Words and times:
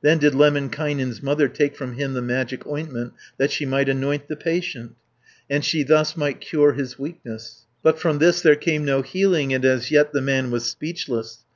Then 0.00 0.18
did 0.18 0.34
Lemminkainen's 0.34 1.22
mother, 1.22 1.46
Take 1.46 1.76
from 1.76 1.92
him 1.94 2.14
the 2.14 2.20
magic 2.20 2.66
ointment, 2.66 3.12
That 3.38 3.52
she 3.52 3.64
might 3.64 3.88
anoint 3.88 4.26
the 4.26 4.34
patient, 4.34 4.96
And 5.48 5.64
she 5.64 5.84
thus 5.84 6.16
might 6.16 6.40
cure 6.40 6.72
his 6.72 6.98
weakness, 6.98 7.64
But 7.80 7.96
from 8.00 8.18
this 8.18 8.40
there 8.40 8.56
came 8.56 8.84
no 8.84 9.02
healing, 9.02 9.52
And 9.54 9.64
as 9.64 9.92
yet 9.92 10.12
the 10.12 10.20
man 10.20 10.50
was 10.50 10.64
speechless. 10.64 11.44